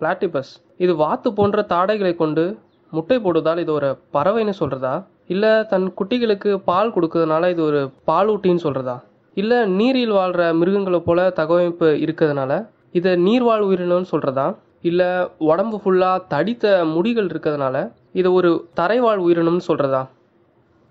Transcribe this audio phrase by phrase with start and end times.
[0.00, 2.44] Platypus இது வாத்து போன்ற தாடைகளை கொண்டு
[2.92, 4.94] முட்டை போடுவதால் இது ஒரு பறவைன்னு சொல்றதா?
[5.28, 8.96] இல்ல தன் குட்டிகளுக்கு பால் கொடுக்கறதுனால இது ஒரு பாலூட்டின்னு சொல்றதா?
[9.36, 12.52] இல்ல நீரில் வாழ்ற மிருகங்களை போல தகவமைப்பு இருக்கிறதுனால
[12.92, 14.46] இதை நீர்வாழ் உயிரினம்னு சொல்றதா?
[14.82, 15.02] இல்ல
[15.50, 17.76] உடம்பு ஃபுல்லா தடித்த முடிகள் இருக்கிறதுனால
[18.12, 20.02] இதை ஒரு தரைவாழ் உயிரினம்னு சொல்றதா?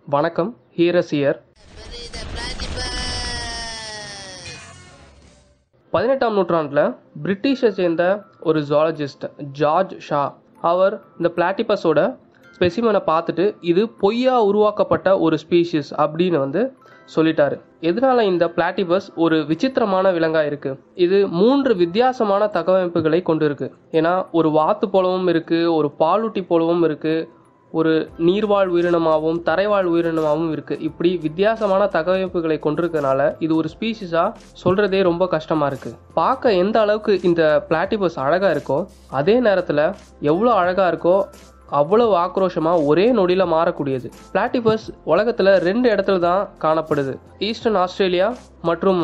[0.08, 1.40] வணக்கம் ஹீரஸ் இயர்
[5.96, 6.86] பதினெட்டாம் நூற்றாண்டில்
[7.24, 8.04] பிரிட்டிஷை சேர்ந்த
[8.50, 9.26] ஒரு ஜுவாலஜிஸ்ட்
[9.60, 10.22] ஜார்ஜ் ஷா.
[10.72, 12.00] அவர் இந்த பிளாட்டிபஸோட
[12.56, 16.62] ஸ்பெசிமனை பார்த்துட்டு இது பொய்யா உருவாக்கப்பட்ட ஒரு ஸ்பீஷிஸ் அப்படின்னு வந்து
[17.16, 17.56] சொல்லிட்டாரு.
[17.90, 20.72] எதனால இந்த பிளாட்டிபஸ் ஒரு விசித்திரமான விலங்கா இருக்கு?
[21.06, 23.68] இது மூன்று வித்தியாசமான தகவமைப்புகளை கொண்டு இருக்கு
[24.00, 27.16] ஏன்னா ஒரு வாத்து போலவும் இருக்கு ஒரு பாலூட்டி போலவும் இருக்கு
[27.80, 27.94] ஒரு
[28.28, 34.30] நீர்வாழ் உயிரினமாகவும் தரைவாழ் உயிரினமாகவும் இருக்குது இப்படி வித்தியாசமான தகவமைப்புகளை கொண்டிருக்கனால இது ஒரு ஸ்பீஷிஸாக
[34.64, 38.80] சொல்கிறதே ரொம்ப கஷ்டமாக இருக்குது பார்க்க எந்த அளவுக்கு இந்த பிளாட்டிபஸ் அழகாக இருக்கோ
[39.20, 39.84] அதே நேரத்தில்
[40.32, 41.18] எவ்வளோ அழகாக இருக்கோ
[41.80, 44.08] அவ்வளோ ஆக்ரோஷமாக ஒரே நொடியில் மாறக்கூடியது.
[44.34, 47.14] பிளாட்டிபஸ் உலகத்தில் ரெண்டு இடத்துல தான் காணப்படுது.
[47.48, 48.28] ஈஸ்டர்ன் ஆஸ்திரேலியா
[48.70, 49.02] மற்றும்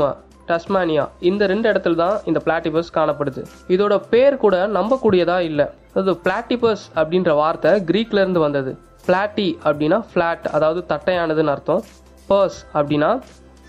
[0.50, 1.03] டஸ்மானியா.
[1.30, 3.42] இந்த ரெண்டு இடத்துல தான் இந்த பிளாட்டிபஸ் காணப்படுது.
[3.76, 5.68] இதோட பேர் கூட நம்பக்கூடியதா இல்லை.
[6.00, 8.72] அது பிளாட்டிபஸ் அப்படின்ற வார்த்தை கிரீக்ல இருந்து வந்தது.
[9.08, 11.84] பிளாட்டி அப்படின்னா ஃபிளாட் அதாவது தட்டையானதுன்னு அர்த்தம்.
[12.30, 13.11] பர்ஸ் அப்படின்னா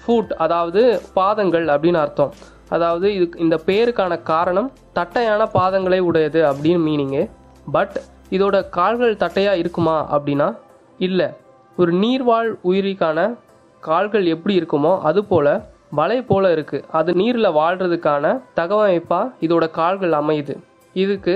[0.00, 0.80] ஃபுட் அதாவது
[1.18, 2.32] பாதங்கள் அப்படின்னு அர்த்தம்.
[2.76, 7.22] அதாவது இது இந்த பேருக்கான காரணம் தட்டையான பாதங்களை உடையது அப்படின்னு மீனிங்கு
[7.76, 7.96] பட்
[8.36, 10.48] இதோட கால்கள் தட்டையாக இருக்குமா அப்படின்னா
[11.06, 11.28] இல்லை.
[11.78, 13.18] ஒரு நீர்வாழ் உயிரிக்கான
[13.82, 15.46] கால்கள் எப்படி இருக்குமோ அது போல
[15.98, 18.24] வலை போல இருக்குது அது நீரில் வாழ்கிறதுக்கான
[18.58, 20.54] தகவமைப்பாக இதோட கால்கள் அமையுது.
[20.94, 21.34] இதுக்கு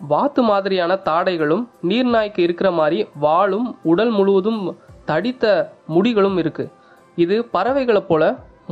[0.00, 4.60] வாத்து மாதிரியான தாடைகளும் நீர்நாய்க்கு இருக்கிற மாதிரி வாளும் உடல் முழுவதும்
[5.04, 5.44] தடித்த
[5.86, 6.64] முடிகளும் இருக்கு.
[7.16, 8.22] இது பறவைகளை போல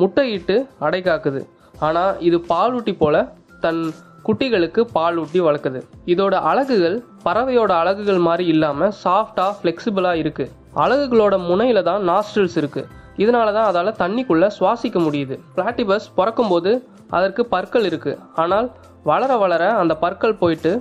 [0.01, 1.41] முட்டையிட்டு அடை காக்குது.
[1.81, 3.17] ஆனால் இது பாலூட்டி போல
[3.61, 3.83] தன்
[4.27, 5.81] குட்டிகளுக்கு பாலூட்டி வளர்க்குது.
[6.07, 10.47] இதோட அலகுகள் பறவையோட அலகுகள் மாதிரி இல்லாம சாஃப்டா ஃப்ளெக்சிபிளா இருக்கு.
[10.85, 12.83] அலகுகளோட முனையில தான் நாஸ்ட்ரில்ஸ் இருக்கு.
[13.17, 15.37] இதனால தான் அதால் தண்ணிக்குள்ள சுவாசிக்க முடியுது.
[15.57, 16.73] பிளாட்டிபஸ் பிறக்கும்போது
[17.11, 18.19] அதற்கு பற்கள் இருக்கு.
[18.35, 18.69] ஆனால்
[19.05, 20.73] வளர வளர அந்த பற்கள் போயிட்டு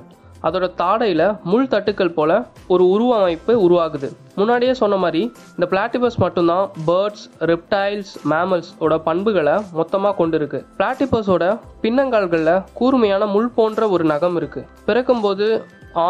[0.44, 2.32] அதோட தாடையில முள் தட்டுக்கள் போல
[2.68, 4.10] ஒரு உருவமைப்பு உருவாகுது.
[4.36, 5.22] முன்னாடியே சொன்ன மாதிரி
[5.56, 13.90] இந்த பிளாட்டிபஸ் மட்டும்தான் பேர்ட்ஸ் ரெப்டைல்ஸ் மேமல்ஸோட பண்புகளை மொத்தமாக கொண்டு இருக்கு பிளாட்டிபஸோட பின்னங்கால்களில் கூர்மையான முள் போன்ற
[13.90, 14.64] ஒரு நகம் இருக்கு.
[14.90, 15.48] பிறக்கும்போது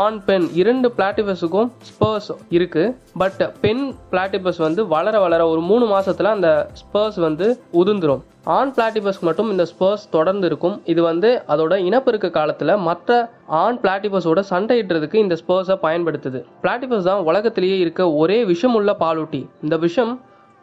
[0.01, 2.83] ஆண் பெண் இரண்டு பிளாட்டிபஸுக்கும் ஸ்பர்ஸ் இருக்கு.
[3.21, 3.81] பட் பெண்
[4.11, 6.49] பிளாட்டிபஸ் வந்து வளர வளர ஒரு மூணு மாசத்துல அந்த
[6.81, 7.47] ஸ்பர்ஸ் வந்து
[7.81, 8.21] உதிர்ந்துரும்.
[8.55, 13.29] ஆண் பிளாட்டிபஸ் மட்டும் இந்த ஸ்பர்ஸ் தொடர்ந்து இருக்கும் இது வந்து அதோட இனப்பெருக்க காலத்துல மற்ற
[13.61, 16.39] ஆண் பிளாட்டிபஸோட சண்டையிடுறதுக்கு இந்த ஸ்பர்ஸை பயன்படுத்துது.
[16.63, 19.41] பிளாட்டிபஸ் தான் உலகத்திலேயே இருக்க ஒரே விஷம் உள்ள பாலூட்டி.
[19.63, 20.13] இந்த விஷம்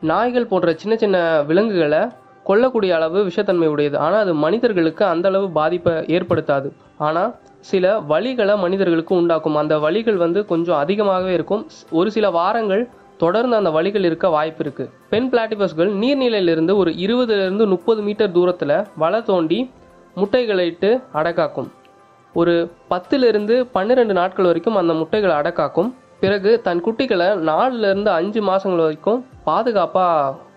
[0.00, 1.16] நாய்கள் போன்ற சின்ன சின்ன
[1.49, 2.03] விலங்குகளை
[2.47, 3.97] கொல்லக்கூடிய அளவு விஷத்தன்மை உடையது.
[3.99, 6.69] ஆனால் அது மனிதர்களுக்கு அந்த அளவு பாதிப்பை ஏற்படுத்தாது.
[6.99, 7.34] ஆனால்
[7.71, 9.55] சில வழிகளை மனிதர்களுக்கு உண்டாக்கும்.
[9.55, 11.62] அந்த வழிகள் வந்து கொஞ்சம் அதிகமாகவே இருக்கும்.
[11.91, 12.83] ஒரு சில வாரங்கள்
[13.16, 14.84] தொடர்ந்து அந்த வழிகள் இருக்க வாய்ப்பு இருக்கு.
[15.09, 19.59] பெண் பிளாட்டிபஸ்கள் நீர்நிலையிலிருந்து ஒரு இருபதுலேருந்து முப்பது மீட்டர் தூரத்தில் வலை தோண்டி
[20.15, 21.69] முட்டைகளை இட்டு அடக்காக்கும்.
[22.34, 22.55] ஒரு
[22.91, 25.91] பத்துலேருந்து பன்னிரெண்டு நாட்கள் வரைக்கும் அந்த முட்டைகளை அடக்காக்கும்.
[26.20, 30.06] பிறகு தன் குட்டிகளை நாலுல இருந்து அஞ்சு மாசங்கள் வரைக்கும் பாதுகாப்பா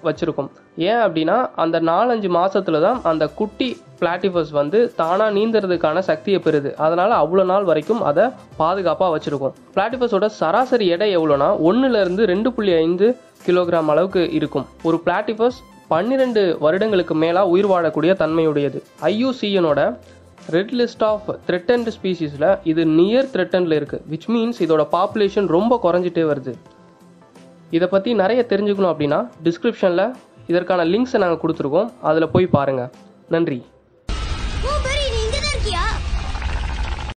[0.08, 0.50] வச்சிருக்கும்.
[0.90, 3.68] ஏன் அப்படின்னா அந்த நாலஞ்சு மாசத்துல தான் அந்த குட்டி
[4.00, 6.70] பிளாட்டிபஸ் வந்து தானா நீந்துறதுக்கான சக்தியை பெறுது.
[6.86, 8.26] அதனால அவ்வளோ நாள் வரைக்கும் அதை
[8.62, 9.54] பாதுகாப்பா வச்சிருக்கும்.
[9.76, 13.08] பிளாட்டிபஸோட சராசரி எடை எவ்வளோனா ஒன்னுல இருந்து ரெண்டு புள்ளி ஐந்து
[13.46, 14.66] கிலோகிராம் அளவுக்கு இருக்கும்.
[14.84, 15.60] ஒரு பிளாட்டிபஸ்
[15.94, 18.80] பன்னிரெண்டு வருடங்களுக்கு மேலா உயிர் வாழக்கூடிய தன்மையுடையது.
[19.12, 19.82] ஐயூசிஎனோட
[20.50, 26.24] ரெட் லிஸ்ட் ஆஃப் த்ரெட்டன்ட் ஸ்பீசிஸில் இது நியர் த்ரெட்டனில் இருக்குது விச் மீன்ஸ் இதோட பாப்புலேஷன் ரொம்ப குறைஞ்சிட்டே
[26.32, 26.54] வருது.
[27.70, 30.14] இதை பற்றி நிறைய தெரிஞ்சுக்கணும் அப்படின்னா டிஸ்கிரிப்ஷனில்
[30.48, 31.92] இதற்கான லிங்க்ஸை நாங்கள் கொடுத்துருக்கோம்.
[32.02, 32.90] அதில் போய் பாருங்கள்
[33.30, 33.64] நன்றி.